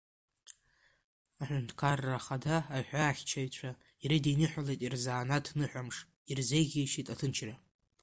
Аҳәынҭқарра 1.41 2.13
Ахада 2.17 2.57
аҳәаахьчаҩцәа 2.77 3.69
ирыдиныҳәалеит 4.03 4.81
рзанааҭтә 4.93 5.55
ныҳәамш, 5.57 5.97
ирзеиӷьеишьеит 6.29 7.07
аҭынчра. 7.13 7.55